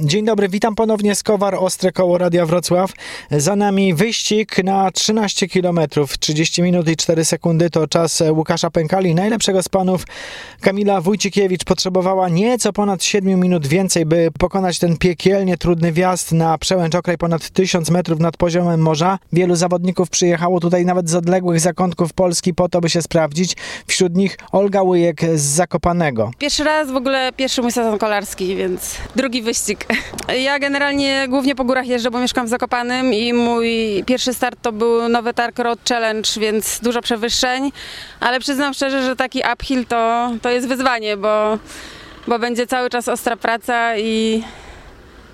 [0.00, 2.92] Dzień dobry, witam ponownie z Kowar Ostre Koło Radia Wrocław.
[3.30, 5.80] Za nami wyścig na 13 km,
[6.20, 10.04] 30 minut i 4 sekundy to czas Łukasza Pękali, najlepszego z panów.
[10.60, 16.58] Kamila Wójcikiewicz potrzebowała nieco ponad 7 minut więcej, by pokonać ten piekielnie trudny wjazd na
[16.58, 19.18] przełęcz okraj ponad 1000 metrów nad poziomem morza.
[19.32, 23.56] Wielu zawodników przyjechało tutaj nawet z odległych zakątków Polski po to, by się sprawdzić.
[23.86, 26.30] Wśród nich Olga Łyjek z Zakopanego.
[26.38, 29.85] Pierwszy raz w ogóle pierwszy mój sezon kolarski, więc drugi wyścig.
[30.44, 33.68] Ja generalnie głównie po górach jeżdżę, bo mieszkam w Zakopanym i mój
[34.06, 37.72] pierwszy start to był nowy Tark Road Challenge, więc dużo przewyższeń,
[38.20, 41.58] ale przyznam szczerze, że taki uphill to, to jest wyzwanie, bo,
[42.26, 44.42] bo będzie cały czas ostra praca i,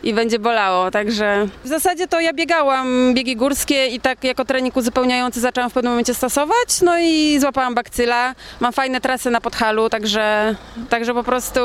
[0.03, 4.77] i będzie bolało, także w zasadzie to ja biegałam biegi górskie i tak jako trening
[4.77, 9.89] uzupełniający zaczęłam w pewnym momencie stosować, no i złapałam bakcyla, mam fajne trasy na Podhalu,
[9.89, 10.55] także,
[10.89, 11.61] także po prostu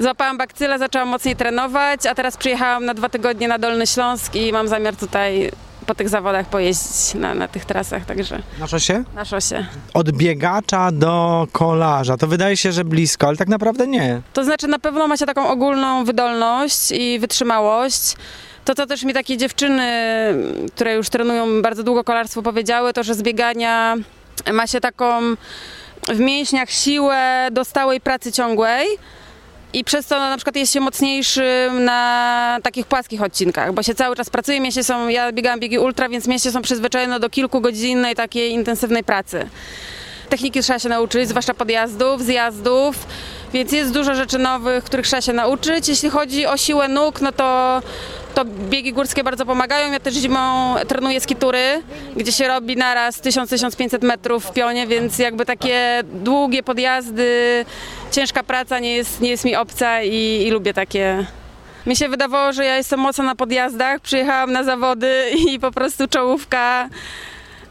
[0.00, 4.52] złapałam bakcyla, zaczęłam mocniej trenować, a teraz przyjechałam na dwa tygodnie na Dolny Śląsk i
[4.52, 5.50] mam zamiar tutaj
[5.86, 9.04] po tych zawodach pojeździć na, na tych trasach, także Na szosie?
[9.14, 9.66] na szosie.
[9.94, 12.16] Od biegacza do kolarza.
[12.16, 14.20] To wydaje się, że blisko, ale tak naprawdę nie.
[14.32, 18.16] To znaczy na pewno macie taką ogólną wydolność i wytrzymałość.
[18.64, 19.88] To, co też mi takie dziewczyny,
[20.76, 23.96] które już trenują bardzo długo kolarstwo, powiedziały, to, że z biegania
[24.52, 25.20] ma się taką
[26.08, 28.86] w mięśniach siłę do stałej pracy ciągłej.
[29.72, 34.16] I przez to na przykład jest się mocniejszym na takich płaskich odcinkach, bo się cały
[34.16, 38.52] czas pracuje, mięśnie są, ja biegałam biegi ultra, więc mięśnie są przyzwyczajone do kilkugodzinnej takiej
[38.52, 39.48] intensywnej pracy.
[40.28, 43.06] Techniki trzeba się nauczyć, zwłaszcza podjazdów, zjazdów,
[43.52, 45.88] więc jest dużo rzeczy nowych, których trzeba się nauczyć.
[45.88, 47.82] Jeśli chodzi o siłę nóg, no to,
[48.34, 49.92] to biegi górskie bardzo pomagają.
[49.92, 51.82] Ja też zimą trenuję skitury,
[52.16, 57.64] gdzie się robi naraz 1000-1500 metrów w pionie, więc jakby takie długie podjazdy,
[58.10, 61.26] ciężka praca nie jest, nie jest mi obca i, i lubię takie.
[61.86, 66.08] Mi się wydawało, że ja jestem mocna na podjazdach, przyjechałam na zawody i po prostu
[66.08, 66.88] czołówka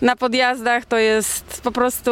[0.02, 2.12] na podjazdach to jest po prostu.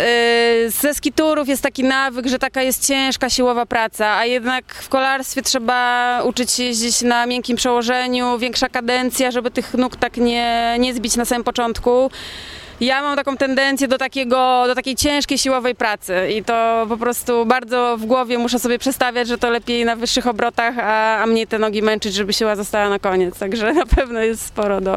[0.00, 4.88] Yy, Ze skiturów jest taki nawyk, że taka jest ciężka, siłowa praca, a jednak w
[4.88, 10.76] kolarstwie trzeba uczyć się jeździć na miękkim przełożeniu, większa kadencja, żeby tych nóg tak nie,
[10.78, 12.10] nie zbić na samym początku.
[12.80, 17.46] Ja mam taką tendencję do, takiego, do takiej ciężkiej, siłowej pracy i to po prostu
[17.46, 21.46] bardzo w głowie muszę sobie przestawiać, że to lepiej na wyższych obrotach, a, a mnie
[21.46, 23.38] te nogi męczyć, żeby siła została na koniec.
[23.38, 24.96] Także na pewno jest sporo do,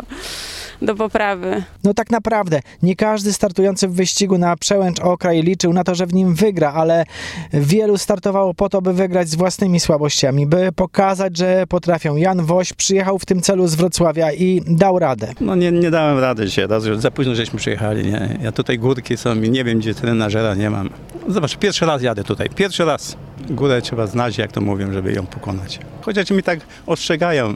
[0.86, 1.64] do poprawy.
[1.84, 6.06] No tak naprawdę, nie każdy startujący w wyścigu na przełęcz okraj liczył na to, że
[6.06, 7.06] w nim wygra, ale
[7.54, 12.16] wielu startowało po to, by wygrać z własnymi słabościami, by pokazać, że potrafią.
[12.16, 15.34] Jan Woś przyjechał w tym celu z Wrocławia i dał radę.
[15.42, 18.38] No nie, nie dałem rady że za późno żeśmy przyjechali, nie?
[18.42, 20.90] Ja tutaj górki są i nie wiem, gdzie trenażera nie mam.
[21.28, 23.18] Zobacz, pierwszy raz jadę tutaj, pierwszy raz.
[23.50, 25.80] Górę trzeba znać, jak to mówią, żeby ją pokonać.
[26.02, 27.54] Chociaż mi tak ostrzegają,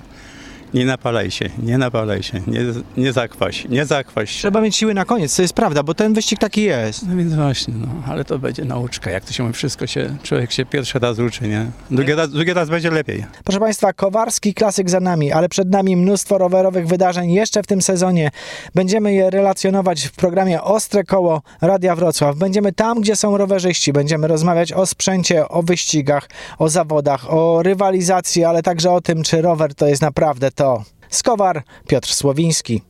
[0.73, 2.59] nie napalaj się, nie napalaj się, nie,
[2.97, 4.39] nie zakwaś, nie zakwaś się.
[4.39, 7.07] Trzeba mieć siły na koniec, to jest prawda, bo ten wyścig taki jest.
[7.07, 10.51] No więc właśnie, no, ale to będzie nauczka, jak to się mówi, wszystko się, człowiek
[10.51, 11.65] się pierwszy raz uczy, nie?
[11.91, 13.25] Drugi raz, drugi raz będzie lepiej.
[13.43, 17.81] Proszę Państwa, Kowarski klasyk za nami, ale przed nami mnóstwo rowerowych wydarzeń jeszcze w tym
[17.81, 18.31] sezonie.
[18.75, 22.35] Będziemy je relacjonować w programie Ostre Koło Radia Wrocław.
[22.35, 23.93] Będziemy tam, gdzie są rowerzyści.
[23.93, 26.29] Będziemy rozmawiać o sprzęcie, o wyścigach,
[26.59, 30.83] o zawodach, o rywalizacji, ale także o tym, czy rower to jest naprawdę to.
[31.09, 32.81] Skowar, Piotr Słowiński.